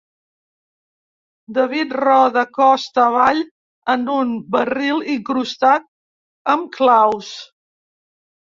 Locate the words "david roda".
1.57-2.43